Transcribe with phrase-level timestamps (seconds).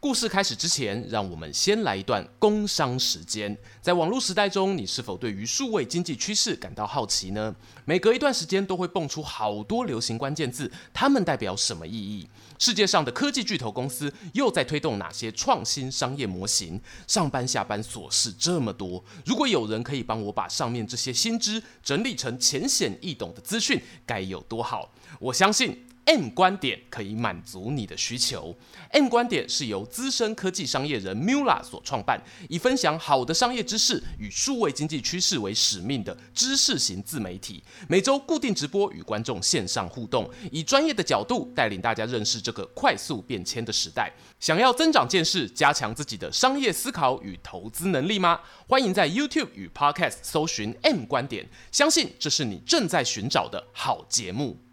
[0.00, 3.56] 故事开始之前，让我们先来一段工商时间。
[3.82, 7.52] 在网络时代中，你是否对于数位经济趋势感到好奇呢？
[7.84, 12.28] 每隔一段时间都会蹦出好多流行关键字，它们代表什么意义？
[12.60, 16.80] 世界上的科技巨头公司又在推动哪些创新商业模型？
[17.08, 24.92] 上班下班琐事这么多，如果有人可以帮我把上面这些新知整理成浅显易懂的资讯，该有多好？
[25.18, 25.87] 我相信。
[26.08, 28.56] M 观点可以满足你的需求。
[28.92, 37.62] M 观点是由资深科技商业人 Mula 所创办，以分享好的商业知识与数位经济趋势为使命的知识型自媒体。
[37.88, 44.10] 每周固定直播与观众线上互动，以专业的角度带领大家认识这个快速变迁的时代。
[44.40, 48.40] 想要增长见识，加强自己的商业思考与投资能力吗？
[48.66, 54.67] 欢迎在 YouTube 与 Podcast 搜寻 M 观点，相信这是你正在寻找的好节目。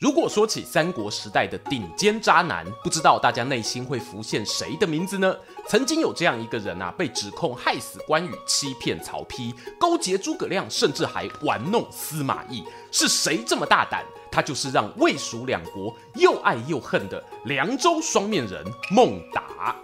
[0.00, 5.34] 如果说起三国时代的顶尖渣男，不知道大家内心会浮现谁的名字呢？
[5.68, 12.64] 曾经有这样一个人啊，被指控害死关羽、欺骗曹丕、勾结诸葛亮，甚至还玩弄司马懿。
[12.90, 14.04] 是谁这么大胆？
[14.32, 19.76] 他就是让魏蜀两国又爱又恨的凉州双面人孟达。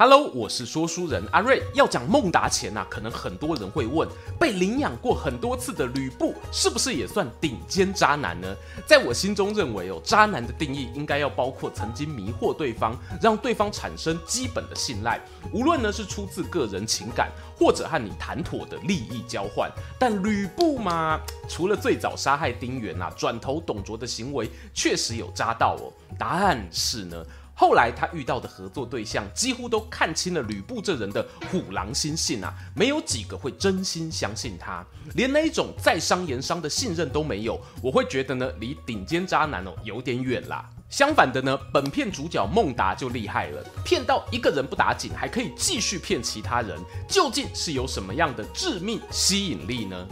[0.00, 1.60] Hello，我是说书人阿瑞。
[1.74, 8.46] 要讲孟达前啊，可能很多人会问，被领养过很多次的吕布，是不是也算顶尖渣男呢？
[8.86, 15.20] 在我心中认为哦，渣男的定义应该要包括曾经迷惑对方，让对方产生基本的信赖，
[15.52, 19.68] 无论呢是出自个人情感，或者和你谈妥的利益交换。
[19.98, 25.90] 但吕布嘛，除了最早杀害丁原啊，转投董卓的行为确实有渣到哦。
[26.16, 27.26] 答案是呢？
[27.60, 37.60] 后来他遇到的合作对象几乎都看清了吕布这人的虎狼心性啊，没有几个会真心相信他，连那一种在商言商的信任都没有。
[37.82, 40.70] 我会觉得呢，离顶尖渣男哦有点远啦。
[40.88, 46.78] 相反的呢，本片主角孟达就厉害了，骗到一个人不打紧，还可以继续骗其他人，
[47.08, 50.06] 究竟是有什么样的致命吸引力呢？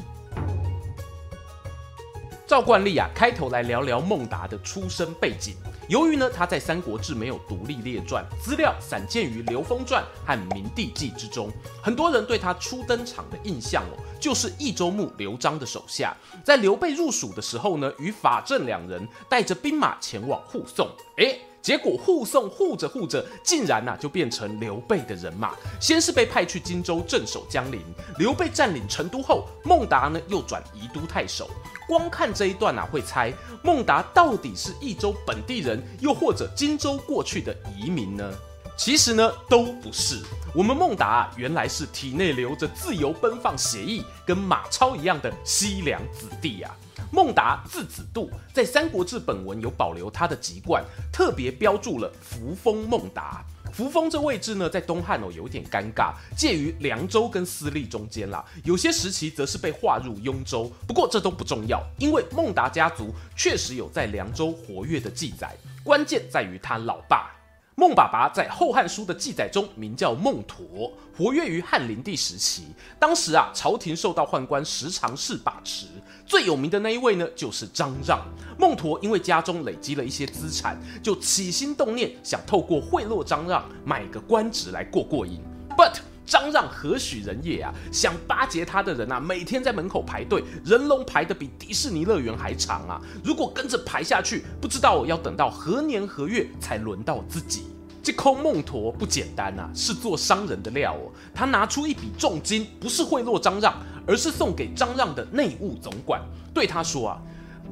[2.45, 5.55] 照惯例啊，开头来聊聊孟达的出生背景。
[5.89, 11.49] 由于呢，他在《三国志》没有独立列传，资料散见于《刘封传》和《明帝纪》之中。
[11.81, 20.89] 很多人对他初登场的印象哦，就是益州牧刘璋的手下，在刘备入蜀的时候呢，与法正两人带着兵马前往护送。
[21.19, 25.53] 诶结果护送护着护着，竟然呐、啊、就变成刘备的人马。
[25.81, 27.81] 先是被派去荆州镇守江陵，
[28.19, 31.51] 刘备占领成都后，孟达呢又转宜都太守。
[31.89, 33.35] 光看这一段啊，会猜
[33.65, 38.33] 孟达到底是益州本地人，又或者荆州过去的移民呢？
[38.79, 40.23] 其实呢都不是。
[40.55, 46.73] 我们孟达啊，原来是体内流着自由奔放血液，跟马超一样的西凉子弟啊。
[47.13, 53.45] 孟达字子度，在《三国志》本文有保留他的籍贯，特别标注了扶风孟达。
[53.73, 58.45] 扶风这位置呢，在东汉哦有点尴尬，介于凉州跟私立中间啦。
[58.65, 67.36] 有些时期则是被划入雍州，不过这都不重要，因为孟达家族确实有在凉州活跃的记载，关键在于他老爸。
[67.79, 72.69] 孟爸爸在《后汉书》的记载中名叫孟陀，活跃于汉灵帝时期。
[72.99, 75.85] 当时啊，朝廷受到宦官时常侍把持，
[76.25, 78.19] 最有名的那一位呢，就是张让。
[78.59, 85.39] 孟陀因为家中累积了一些资产，就起心动念想透过贿赂张让买个官职来过过瘾。
[85.77, 87.73] But 张让何许人也啊？
[87.93, 93.01] 想巴结他的人啊，每天在门口排队，人龙排得比迪士尼乐园还长啊！
[93.23, 97.67] 如果跟着排下去，不知道要等到何年何月才轮到自己。
[98.03, 101.11] 这空孟陀不简单啊，是做商人的料哦。
[101.35, 103.75] 他拿出一笔重金，不是贿赂张让，
[104.07, 106.21] 而是送给张让的内务总管，
[106.53, 107.23] 对他说啊：“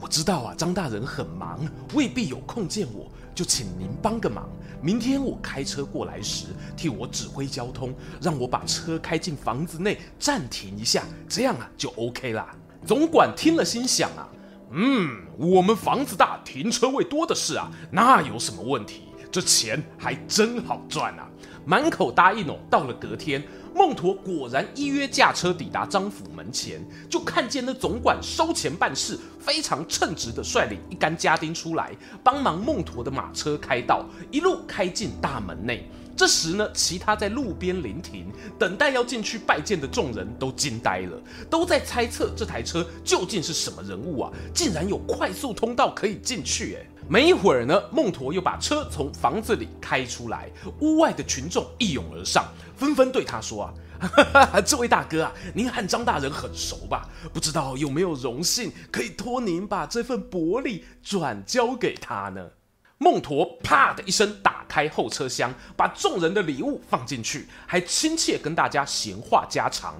[0.00, 1.60] 我知道啊，张大人很忙，
[1.92, 4.48] 未必有空见我。”就请您帮个忙，
[4.80, 6.46] 明天我开车过来时，
[6.76, 12.54] 替我指挥交通，让我把车开进房子内暂停一下，这样啊就 OK 啦。
[12.86, 14.28] 总管听了心想啊，
[14.70, 19.02] 嗯，我们房子大，停车位多的是啊，那有什么问题？
[19.32, 21.28] 这钱还真好赚啊，
[21.66, 22.56] 满口答应哦。
[22.70, 23.42] 到了隔天。
[23.74, 26.80] 孟陀果然依约驾车抵达张府门前，
[27.10, 31.92] 就看见那总管收钱办事，非常称职的率领一干家丁出来
[32.22, 35.88] 帮忙孟陀的马车开道，一路开进大门内。
[36.16, 41.20] 这时呢，其他在路边临停等待要进去拜见的众人都惊呆了，
[41.50, 44.32] 都在猜测这台车究竟是什么人物啊？
[44.54, 46.76] 竟然有快速通道可以进去！
[46.76, 50.48] 哎，没一会儿呢，孟陀又把车从房子里开出来，
[50.78, 52.44] 屋外的群众一拥而上，
[52.76, 53.74] 纷纷对他说啊。
[54.00, 57.08] 哈哈哈这位大哥啊，您和张大人很熟吧？
[57.32, 62.50] 不知道有没有荣幸可以托您把这份薄礼转交给他呢？
[62.98, 69.94] 孟驼啪的一声打开后车厢，把众人的礼物放进去，还亲切跟大家闲话家常。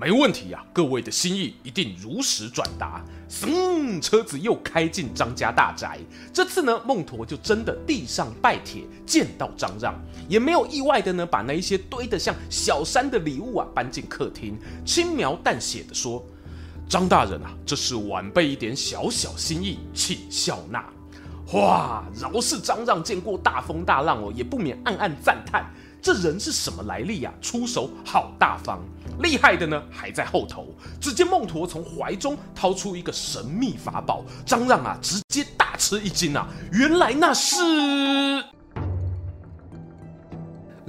[0.00, 3.04] 没问题呀、啊，各位的心意一定如实转达。
[3.28, 5.98] 嗖，车子又开进张家大宅。
[6.32, 9.94] 这次呢，孟驮就真的地上拜帖，见到张让，
[10.26, 16.24] 也没有意外的呢，把那一些堆得像小山的礼物啊搬进客厅，轻描淡写的说
[16.88, 20.82] ：“张大人啊，这是晚辈一点小小心意，请笑纳。”
[21.52, 25.70] 哇，饶是张让见过大风大浪哦，也不免暗暗赞叹。
[26.02, 28.80] 这人是什么来历呀、出手好大方，
[29.20, 30.66] 厉害的呢还在后头。
[31.00, 36.48] 只见孟婆从怀中掏出一个神秘法宝，张让啊直接大吃一惊啊！
[36.72, 37.56] 原来那是……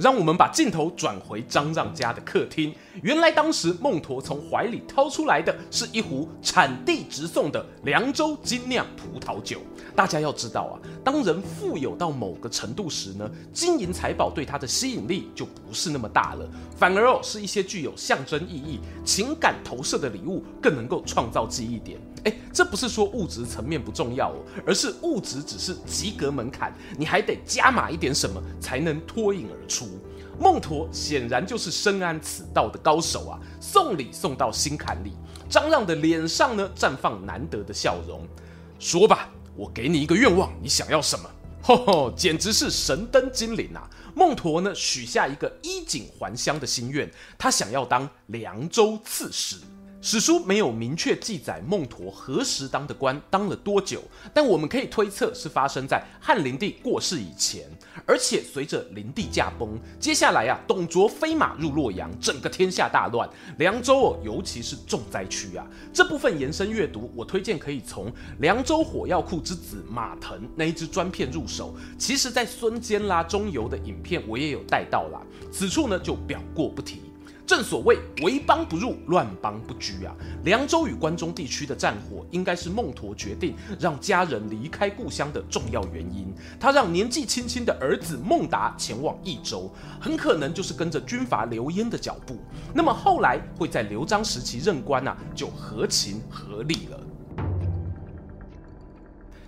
[0.02, 2.74] 让我们把镜头转回张让家的客厅。
[3.02, 9.60] 原来当时孟驮从怀里掏出来的是一壶产地直送的凉州精酿葡萄酒。
[9.94, 22.00] 大家要知道啊，当人富有到某个程度时呢，金银财宝对他的吸引力就不是那么大了，反而哦是一些具有象征意义、情感投射的礼物更能够创造记忆点。
[22.24, 29.91] 哎，这不是说物质层面不重要哦，而是物质只是及格门槛，你还得加码一点什么才能脱颖而出。
[30.38, 35.12] 孟佗显然就是深谙此道的高手啊，送礼送到心坎里。
[35.48, 38.26] 张让的脸上呢绽放难得的笑容，
[38.78, 39.28] 说吧。
[39.54, 41.28] 我给你一个愿望，你想要什么？
[41.60, 43.88] 吼吼，简直是神灯精灵啊！
[44.14, 47.08] 孟佗呢许下一个衣锦还乡的心愿，
[47.38, 49.56] 他想要当凉州刺史。
[50.04, 54.02] 史书没有明确记载孟驮何时当的官，当了多久，
[54.34, 57.70] 但我们可以推测是发生在汉灵帝过世以前。
[58.04, 65.64] 而且随着灵帝驾崩，接下来啊，董卓飞马入洛阳，整个天下大乱，凉州哦，尤其是重灾区啊。
[65.92, 68.10] 这部分延伸阅读，我推荐可以从
[68.40, 71.76] 《凉州火药库之子马腾》那一支专片入手。
[71.96, 75.22] 其实，在孙坚啦、钟繇的影片，我也有带到啦，
[75.52, 77.11] 此处呢就表过不提。
[77.52, 80.16] 正所谓为邦不入，乱邦不居啊！
[80.42, 86.32] 凉州与关中地区的战火，应该是孟驮决定让家人离开故乡的重要原因。
[86.58, 89.70] 他让年纪轻轻的儿子孟达前往益州，
[90.00, 92.38] 很可能就是跟着军阀刘焉的脚步。
[92.72, 96.98] 那么后来会在刘璋时期任官啊，就合情合理了。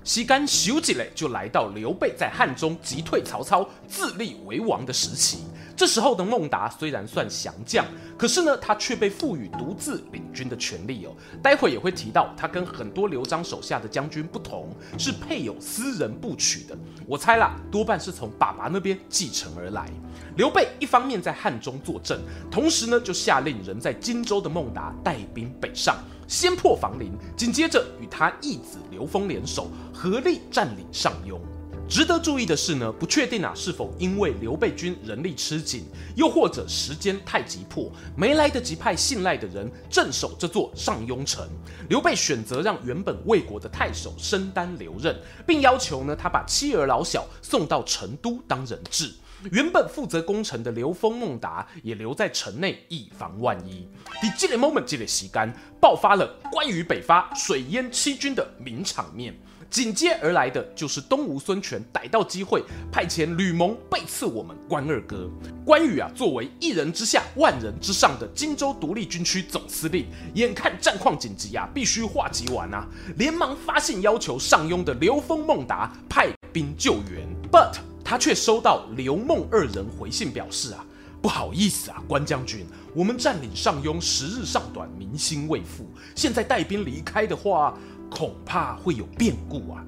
[0.03, 5.39] 西干休几嘞，就来到刘备在汉中击退曹操、自立为王的时期。
[5.77, 7.85] 这时候的孟达虽然算降将，
[8.17, 11.13] 可是呢，他却被赋予独自领军的权利哦。
[11.43, 16.77] 待会也会提到，他跟很多刘璋手下的将军不同，是配有私人部曲的。
[17.07, 19.91] 我猜啦，多半是从爸爸那边继承而来。
[20.37, 25.97] 刘备一方面在汉中坐镇，同时呢，就下令人在荆州的孟达带兵北上，
[26.29, 31.39] 先破房陵，紧接着与他义子刘封联手，合力占领上庸。
[31.87, 35.85] 值得注意的是呢，不确定啊是否因为刘备军人力吃紧，
[36.17, 41.47] 又或者时间太急迫，没来得及派信赖的人镇守这座上庸城。
[41.89, 45.15] 刘备选择让原本魏国的太守申丹留任，
[45.47, 49.13] 并要求呢他把妻儿老小送到成都当人质。
[49.53, 53.87] 原本负责攻城的刘封、孟达也留在城内以防万一。
[54.23, 59.35] 第这个 moment 这个时间爆发了关羽北伐、水淹七军的名场面。
[59.75, 62.63] 紧接而来的就是东吴孙权逮到机会
[62.93, 65.29] 派遣吕蒙背刺我们关二哥。
[65.65, 77.27] 关羽啊，作为一人之下万人之上的荆州独立军区总司令，眼看战况紧急啊，必须化急完啊，连忙发信要求上庸的刘封、孟达派兵救援。
[77.51, 80.87] But 他却收到刘孟二人回信表示啊，
[81.21, 82.65] 不好意思啊，关将军，
[82.95, 87.77] 我们占领上庸时日尚短，民心未复，现在带兵离开的话。
[88.15, 89.85] 恐怕会有变故啊，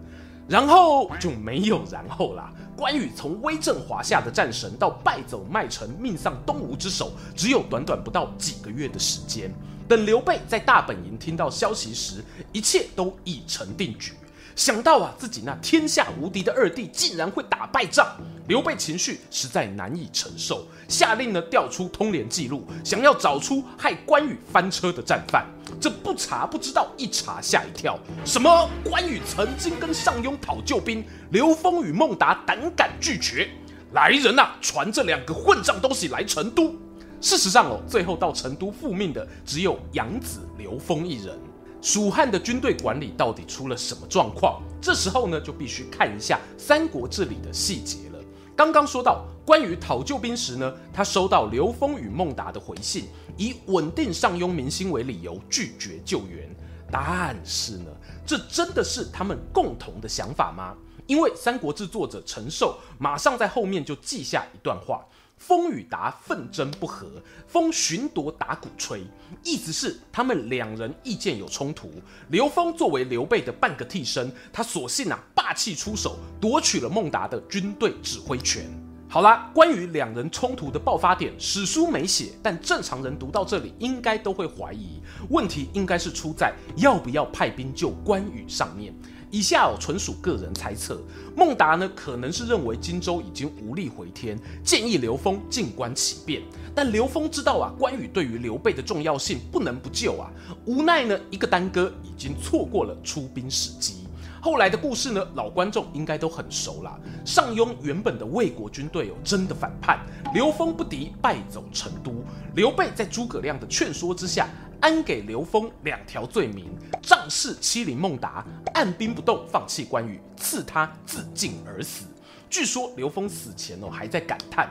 [0.48, 2.52] 然后就没有然后啦。
[2.76, 9.50] 关羽从威震华夏的战神到败走麦城、命丧东吴之手，只有短短不到几个月的时间。
[9.88, 14.12] 等刘备在大本营听到消息时，一切都已成定局。
[14.56, 18.06] 想到啊，自己那天下无敌的二弟竟然会打败仗，
[18.48, 25.44] 刘备情绪实在难以承受，下令呢调出通联记录，想要找出害关羽翻车的战犯。
[25.78, 33.50] 这不查不知道，一查吓一跳，什么关羽曾经跟上庸讨救兵，刘封与孟达胆敢拒绝，
[33.92, 36.74] 来人呐、传这两个混账东西来成都。
[37.20, 41.38] 事实上哦，最后到成都复命的只有养子刘封一人。
[41.86, 44.60] 蜀汉的军队管理到底出了什么状况？
[44.82, 48.18] 这时候呢，就必须看一下《三国志》里的细节了。
[48.56, 53.04] 刚刚说到关于讨救兵时呢，他收到刘封与孟达的回信，
[53.36, 56.52] 以稳定上庸民心为理由拒绝救援。
[56.90, 57.90] 但是呢，
[58.26, 60.74] 这真的是他们共同的想法吗？
[61.06, 65.06] 因为《三国志》作者陈寿马上在后面就记下一段话。
[65.36, 67.06] 风与达纷争不和，
[67.46, 69.06] 风寻夺打鼓吹，
[69.44, 71.90] 意思是他们两人意见有冲突。
[72.30, 78.64] 刘封作为刘备的半个替身，他索性啊霸气出手，夺取了孟达的军队指挥权。
[79.08, 88.92] 好啦，关于两人冲突的爆发点，史书没写，但正常人读到这里应该都会怀疑，问题应该是出在要不要派兵救关羽上面。
[89.36, 90.98] 以下哦，纯属个人猜测。
[91.36, 96.40] 孟达呢，可能是认为荆州已经无力回天，建议刘封静观其变。
[96.74, 100.32] 但刘封知道啊，关羽对于刘备的重要性不能不救啊。
[100.64, 104.06] 无奈呢，一个耽搁，已经错过了出兵时机。
[104.40, 106.98] 后来的故事呢，老观众应该都很熟啦。
[107.26, 110.00] 上庸原本的魏国军队哦，真的反叛，
[110.32, 112.24] 刘封不敌，败走成都。
[112.54, 114.48] 刘备在诸葛亮的劝说之下，
[114.80, 116.66] 安给刘封两条罪名：
[117.02, 122.04] 仗势欺凌孟达，按兵不动放弃关羽，赐他自尽而死。
[122.48, 124.70] 据说刘封死前哦还在感叹：“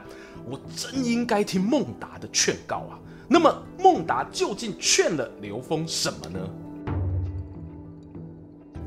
[0.50, 6.40] 我真应该听孟达的劝告啊。”那么孟达究竟劝了刘封什么呢？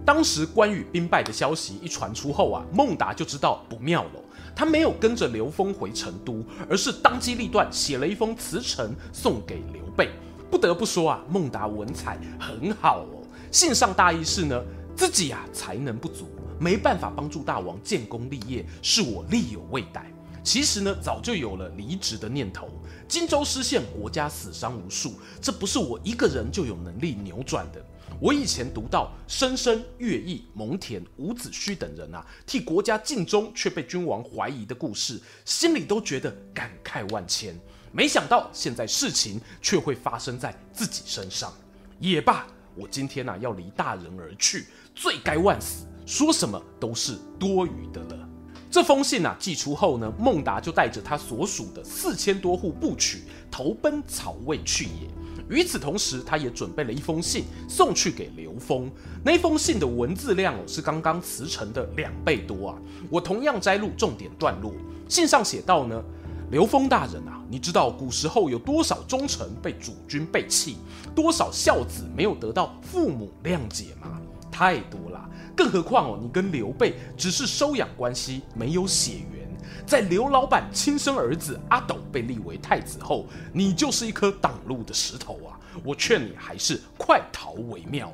[0.06, 4.22] 当时关羽兵败的消息一传出后啊，孟达就知道不妙了。
[4.56, 10.08] 他没有跟着刘封回成都，而是当机立断写了一封辞呈送给刘备。
[10.50, 13.22] 不得不说啊，孟达文采很好哦。
[13.50, 14.62] 信上大意是呢，
[14.96, 16.26] 自己啊才能不足，
[16.58, 20.10] 没办法帮助大王建功立业，是我力有未逮。
[20.42, 22.68] 其实呢，早就有了离职的念头。
[23.06, 27.84] 荆州失陷，国家死伤无数，这不是我一个人就有能力扭转的。
[28.20, 37.58] 我以前读到申生、乐毅、蒙恬、伍子胥等人啊，替国家尽忠却被君王怀疑的故事，心里都觉得感慨万千。
[37.92, 41.52] 没想到现在事情却会发生在自己身上，
[41.98, 48.28] 也罢，我今天呐、啊、要离大人而去，罪该万死，说什么都是多余的了。
[48.70, 55.08] 这封信啊寄出后呢，孟达就带着他所属的四千多户部曲投奔曹魏去也。
[55.48, 58.90] 与此同时，他也准备了一封信送去给刘封。
[59.24, 62.78] 那封信的文字量哦是刚刚辞呈的两倍多啊。
[63.08, 64.74] 我同样摘录重点段落，
[65.08, 66.04] 信上写道呢。
[66.50, 70.78] 刘封大人啊，你知道古时候有多少忠臣被主君背弃，
[71.14, 74.18] 多少孝子没有得到父母谅解吗？
[74.50, 75.28] 太多了。
[75.54, 79.46] 更何况哦，你跟刘备只是收养关系，没有血缘。
[79.86, 85.60] 在刘老板亲生儿子阿斗被立为太子后，你就是一颗挡路的石头啊！
[85.84, 88.10] 我劝你还是快逃为妙。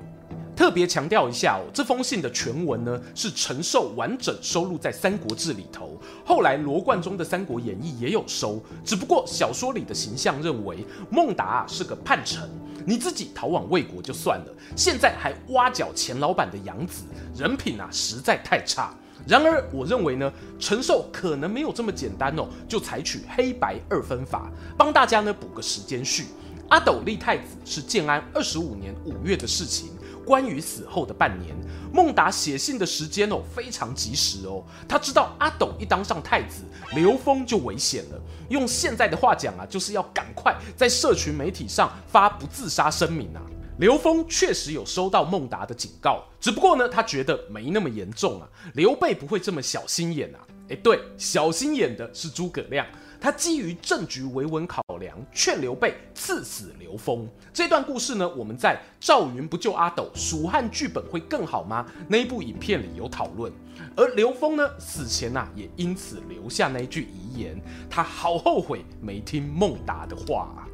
[0.56, 12.48] 特别强调一下哦，这封信的全文呢是陈寿完整收录在《三国志》里头，后来罗贯中的《三国演义》也有收，只不过小说里的形象认为孟达啊是个叛臣，
[12.86, 17.02] 你自己逃往魏国就算了，现在还挖角钱老板的养子，
[17.36, 18.94] 人品啊实在太差。
[19.26, 26.26] 然而我认为呢，陈寿可能没有这么简单哦，就采取黑白二分法，帮大家呢补个时间序。
[26.68, 29.90] 阿斗立太子是建安二十五年五月的事情。
[30.24, 31.54] 关羽死后的半年，
[31.92, 34.64] 孟达写信的时间哦非常及时哦。
[34.88, 36.62] 他知道阿斗一当上太子，
[36.94, 38.20] 刘封就危险了。
[38.48, 43.40] 用现在的话讲啊，就是要赶快在社群媒体上发不自杀声明啊。
[43.78, 48.48] 刘封确实有收到孟达的警告，只不过呢，他觉得没那么严重啊。
[48.74, 50.38] 刘备不会这么小心眼啊。
[50.68, 52.86] 诶，对，小心眼的是诸葛亮。
[53.24, 57.26] 他基于政局维稳考量，劝刘备赐死刘封。
[57.54, 61.86] 这段故事呢，我们在赵云不救阿斗，蜀汉剧本会更好吗？
[62.06, 63.50] 那一部影片里有讨论。
[63.96, 70.68] 而刘封呢，死前呐、啊，也因此留下那一句遗言，他好后悔没听孟达的话。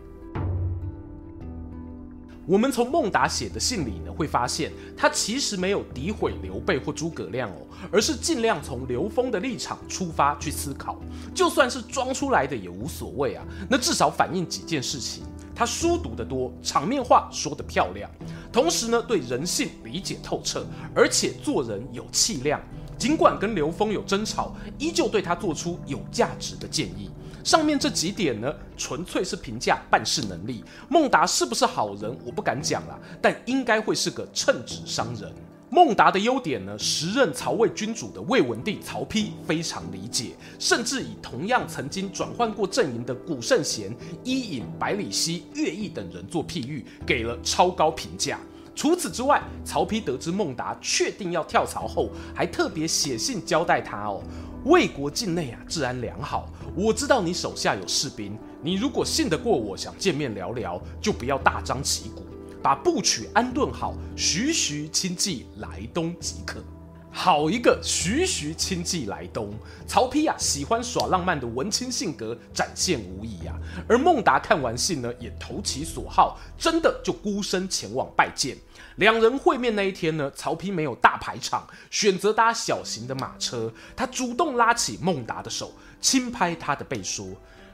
[2.51, 7.55] 我们从孟达写的信里呢，会发现他其实没有诋毁刘备或诸葛亮哦，
[7.93, 11.01] 而是尽量从刘封的立场出发去思考。
[11.33, 15.23] 就算是装出来的也无所谓啊，那至少反映几件事情：
[15.55, 18.11] 他书读得多，场面话说得漂亮，
[18.53, 22.61] 同时呢，对人性理解透彻，而且做人有气量。
[22.99, 27.09] 尽管跟刘封有争吵，依旧对他做出有价值的建议。
[27.45, 30.63] 上面这几点呢，纯粹是评价办事能力。
[30.89, 35.33] 孟达是不是好人，我不敢讲啦，但应该会是个称职商人。
[35.73, 43.95] 孟达的优点呢，时任曹魏君主的魏文帝曹丕非常理解，甚至以同样曾经转换过阵营的古圣贤、
[44.25, 48.41] 伊尹、百里奚、乐毅等人做譬喻，给了超高评价。
[48.81, 54.23] 除此之外，曹丕得知孟达确定要跳槽后，还特别写信交代他哦，
[54.65, 62.25] 魏国境内啊治安良好，我知道你手下有士兵，你如果信得过我，想见面聊聊，就不要大张旗鼓，
[62.63, 66.65] 把部曲安顿好，徐徐亲骑来东即可。
[67.13, 69.53] 好一个徐徐亲骑来东！
[69.87, 73.59] 曹丕啊，喜欢耍浪漫的文青性格展现无遗啊。
[73.89, 78.57] 而孟达看完信呢，也投其所好，真的就孤身前往拜见。
[78.97, 83.73] 两人会面那一天呢，曹丕没有大排场，选择搭小型的马车。
[83.97, 87.27] 他主动拉起孟达的手，轻拍他的背，说：“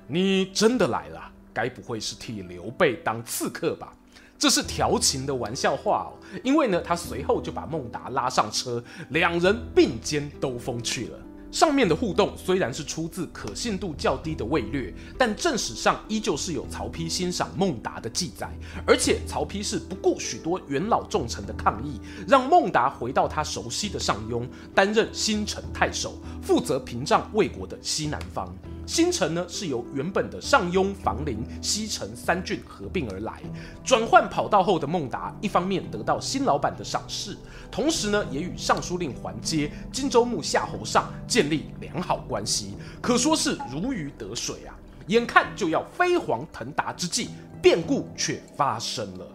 [0.08, 3.92] 你真的来了，该不会是替刘备当刺客吧？”
[4.38, 6.12] 这是调情的玩笑话哦，
[6.42, 11.18] 因为呢，他随后就把孟达拉上车，两人并肩兜风去了。
[11.52, 18.50] 上面的互动虽然是出自可信度较低的魏略，但正史上依旧是有曹丕欣赏孟达的记载，
[18.86, 28.54] 而且曹丕是不顾许多元老重臣的抗议，让孟达回到他熟悉的上庸，担任新城太守，负责屏障魏国的西南方。
[28.86, 33.42] 新城呢，是由原本的上庸、房陵、西城三郡合并而来。
[33.84, 37.36] 转换跑道后的孟达，一方面得到新老板的赏识，
[37.68, 44.78] 同时呢，也与尚书令桓阶、荆州牧夏侯尚建立良好关系，可说是如鱼得水啊！
[45.08, 49.26] 眼看就要飞黄腾达之际，变故却发生了。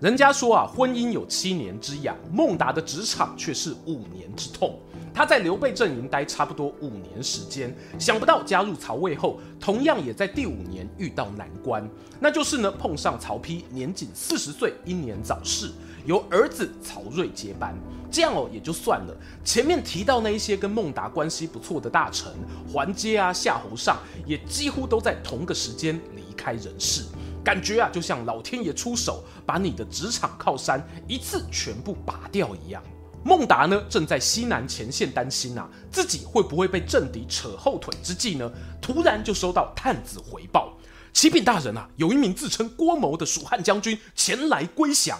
[0.00, 4.78] 人家说啊，婚姻有七年之痒，孟达的职场却是五年之痛。
[5.16, 11.88] 他在刘备阵营待差不多五年时间，想不到加入曹魏后，同样也在第五年遇到难关，
[12.20, 15.70] 那就是呢，碰上曹丕年仅四十岁，英年早逝，
[16.04, 17.74] 由儿子曹睿接班。
[18.10, 19.16] 这样哦，也就算了。
[19.42, 22.30] 前面提到那一些跟孟达关系不错的大臣，
[22.70, 23.96] 桓阶啊、夏侯尚，
[24.26, 27.04] 也几乎都在同个时间离开人世。
[27.42, 32.82] 感觉啊，就像老天爷出手，把你的职场靠山一次全部拔掉一样。
[33.26, 38.48] 孟达呢，正在西南前线担心啊，自己会不会被政敌扯后腿之际呢，
[38.80, 40.72] 突然就收到探子回报：
[41.12, 45.18] 启禀大人啊，有一名自称郭谋的蜀汉将军前来归降。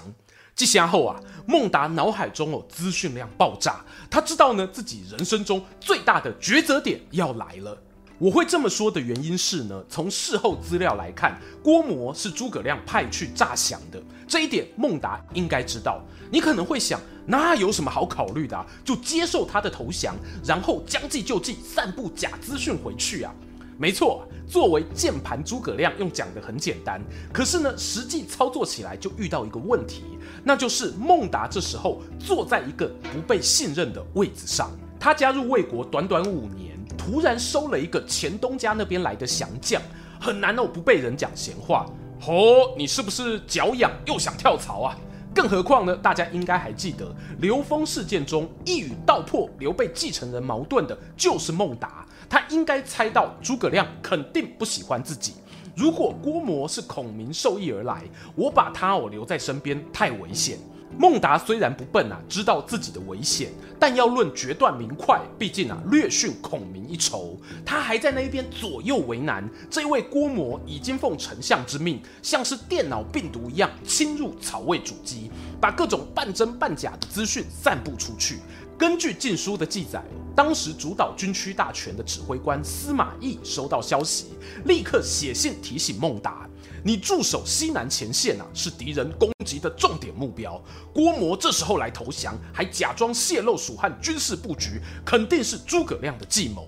[0.54, 7.76] 这下后啊，孟达脑海中哦资讯量爆炸，他知道呢，自己人生中最大的抉择点要来了。
[8.18, 16.00] 我会这么说的原因是呢，从事后资料来看，郭谋是诸葛亮派去诈降的，这一点孟达应该知道。
[16.30, 18.66] 你可能会想，那有什么好考虑的？
[18.84, 23.34] 就接受他的投降，然后将计就计，散布假资讯回去啊？
[23.78, 30.04] 没错，作为键盘诸葛亮，用讲的很简单，可是呢，实际操作起来就遇到一个问题，
[30.44, 36.76] 那就是孟达这时候坐在一个不被信任的位置上，他加入魏国短短五年。
[36.96, 39.80] 突然收了一个前东家那边来的降将，
[40.18, 41.86] 很难哦不被人讲闲话。
[42.26, 44.98] 哦，你是不是脚痒又想跳槽啊？
[45.36, 55.34] 更何况呢，大家应该还记得刘封事件中一语道破刘备继承人矛盾的就是孟达，他应该猜到诸葛亮肯定不喜欢自己。
[55.76, 58.02] 如果郭模是孔明授意而来，
[58.34, 60.56] 我把他我留在身边太危险。
[60.98, 67.36] 孟达虽然不笨啊，知道自己的危险，但要论决断明快，毕竟啊略逊孔明一筹。
[67.64, 69.46] 他还在那一边左右为难。
[69.70, 75.30] 这位郭模已经奉丞相之命，像是电脑病毒一样侵入曹魏主机，
[75.60, 78.38] 把各种半真半假的资讯散布出去。
[78.78, 80.02] 根据《晋书》的记载，
[80.34, 84.26] 当时主导军区大权的指挥官司马懿收到消息，
[84.64, 86.46] 立刻写信提醒孟达
[86.86, 90.62] ：“你驻守西南前线啊，是敌人攻击的重点目标。
[90.94, 96.64] 郭模这时候来投降，还假装泄露蜀汉军事布局，肯定是诸葛亮的计谋。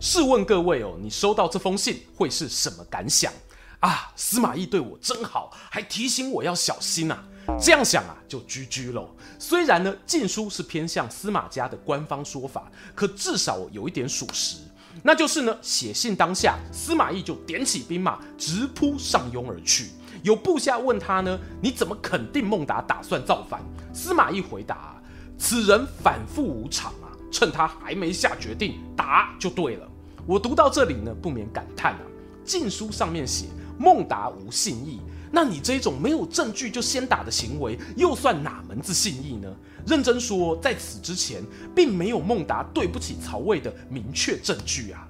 [0.00, 3.32] 试问各位哦，你收到这封信会是什么感想
[3.78, 4.10] 啊？
[4.16, 7.24] 司马懿对我真好，还提醒我要小心啊！”
[7.62, 9.08] 这样想啊，就居居喽。
[9.38, 14.56] 虽然呢，《晋书》是偏向司马家的官方说法，可至少有一点属实，
[15.02, 19.90] 那就是呢，写信当下，司马懿就点起兵马，直扑上庸而去。
[20.22, 23.62] 有部下问他呢，你怎么肯定孟达打算造反？
[23.92, 24.94] 司马懿回答：
[25.38, 29.88] 此人反复无常啊，趁他还没下决定，打就对了。
[30.26, 32.02] 我读到这里呢，不免感叹啊，
[32.44, 33.46] 《晋书》上面写
[33.78, 35.00] 孟达无信义。
[35.30, 39.48] 那你这种没有证据就先打的行为，又算哪门子信义呢？
[39.86, 41.42] 认真说，在此之前，
[41.74, 45.08] 并没有孟达对不起曹魏的明确证据啊。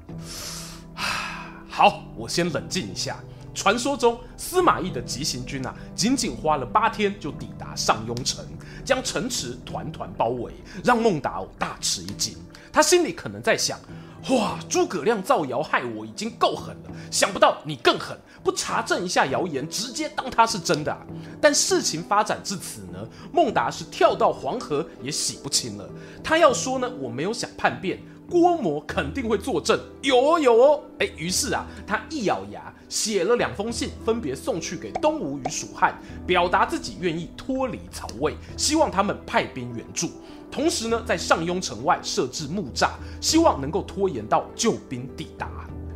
[1.69, 3.19] 好，我先冷静一下。
[3.53, 8.47] 传说中，司马懿的急行军啊，仅仅花了八天就抵达上庸城，
[8.85, 10.53] 将城池团团包围，
[10.85, 12.37] 让孟达大吃一惊。
[12.73, 13.77] 他心里可能在想：
[14.29, 21.01] 哇，诸葛亮造谣害我已经够狠了，想不到你更狠，不查证一下谣言，直接当它是真的啊！
[21.41, 25.89] 但事情发展至此呢，孟达是跳到黄河也洗不清了。
[26.23, 30.83] 他要说呢，我没有想叛变，郭汜肯定会作证，有哦有哦。
[30.99, 40.11] 哎，于是啊，他一咬牙写了两封信，分别送去给东吴与蜀汉，表达自己愿意脱离曹魏，希望他们派兵援助。
[40.51, 45.49] 同时呢，在上庸城外设置木栅，希望能够拖延到救兵抵达。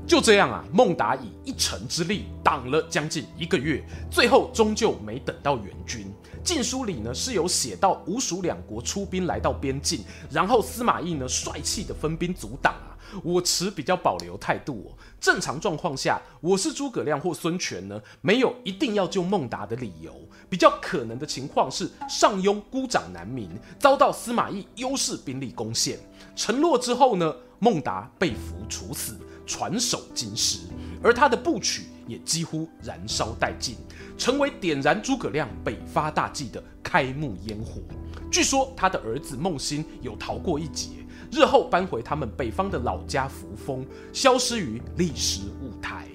[0.07, 6.07] 就这样啊，孟达以一城之力挡了将近一个月，最后终究没等到援军。
[6.45, 12.94] 晋书里呢是有写到吴蜀两国出兵来到边境，然后司马懿呢帅气的分兵阻挡啊。
[13.23, 14.99] 我持比较保留态度哦。
[15.21, 20.15] 正常状况下，我是诸葛亮或孙权呢，没有一定要救孟达的理由。
[20.49, 25.99] 比较可能的情况是，上庸孤掌难鸣，遭到司马懿优势兵力攻陷。
[26.37, 30.59] 城落之后呢，孟达被俘处死，传首京师，
[31.03, 33.77] 而他的部曲也几乎燃烧殆尽，
[34.19, 37.81] 成为点燃诸葛亮北伐大计的开幕烟火。
[38.31, 40.89] 据说他的儿子孟辛有逃过一劫。
[41.35, 46.07] 日后搬回他们北方的老家扶风，消失于历史舞台。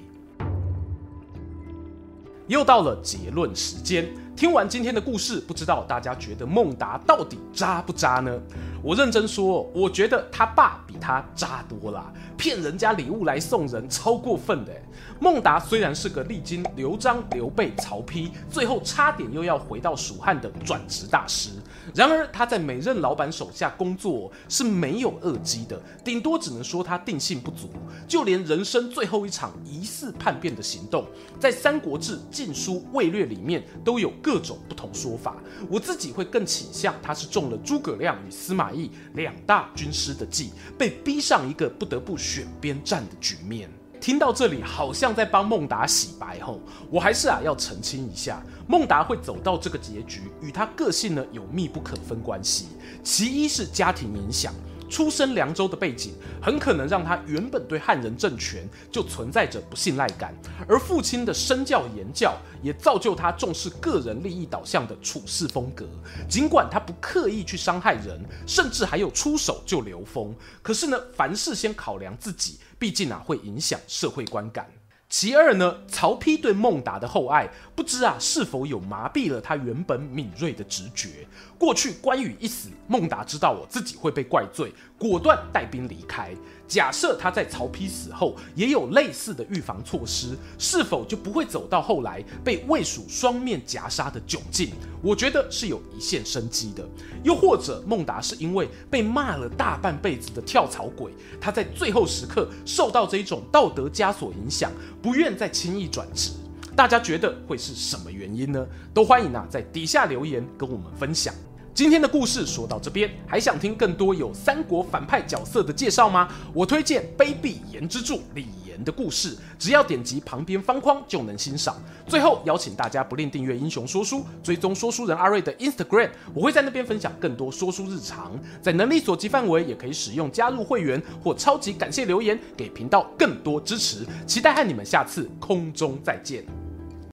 [2.47, 8.41] 又到了结论时间，听完今天的故事，不知道大家觉得孟达到底渣不渣呢？
[8.81, 14.71] 我认真说，我觉得他爸比他渣多了，骗人家礼物来送人，超过分的。
[15.19, 21.49] 孟达虽然是个历经刘璋、刘备、曹丕，最后差点又要回到蜀汉的转职大师，
[21.93, 27.69] 然而他在每任老板手下工作是没有恶绩的，顶多只能说他定性不足。
[28.07, 31.05] 就连人生最后一场疑似叛变的行动，
[31.37, 35.35] 在《三国志》《晋书》《魏略》里面都有各种不同说法。
[35.69, 38.68] 我自己会更倾向他是中了诸葛亮与司马
[39.13, 43.69] 两大军师的计，被逼上一个不得不选边站的局面。
[44.01, 52.67] 听到这里，好像在帮孟达洗白吼，我还是啊要澄清一下，孟达会走到这个结局，与他个性呢有密不可分关系。
[53.03, 54.53] 其一是家庭影响。
[54.89, 60.33] 出身凉州的背景，很可能让他原本对汉人政权就存在着不信赖感，
[60.67, 65.85] 而父亲的身教言教也造就他重视个人利益导向的处事风格。
[66.27, 74.67] 尽管他不刻意去伤害人，甚至还有出手救刘封，可是呢，凡事先考量自己，毕竟啊会影响社会观感。
[75.09, 81.27] 其二呢，曹丕对孟达的厚爱，不知啊是否有麻痹了他原本敏锐的直觉。
[81.57, 86.31] 过去关羽一死，孟达知道我自己会被怪罪，果断带兵离开。
[86.69, 94.69] 假设他在曹丕死后也有类似的预防措施，是否就不会走到后来被魏蜀双面夹杀的窘境？
[95.01, 96.87] 我觉得是有一线生机的。
[97.23, 106.29] 又或者孟达是因为被骂了大半辈子的跳槽鬼，他在最后时刻受到这一种道德枷锁影响，不愿再轻易转职。
[106.75, 108.63] 大家觉得会是什么原因呢？
[108.93, 111.33] 都欢迎啊在底下留言跟我们分享。
[111.79, 116.27] 今天的故事说到这边，还想听更多有三国反派角色的介绍吗？
[116.53, 121.81] 我推荐《卑鄙言之助》李严的故事，只要点击旁边方框就能欣赏。
[122.05, 128.37] 最后邀请大家不吝订阅英雄说书，追踪说书人阿瑞的 Instagram，我会在那边分享更多说书日常。
[128.61, 134.05] 在能力所及范围，也可以使用加入会员或超级感谢留言，给频道更多支持。
[134.27, 136.43] 期待和你们下次空中再见。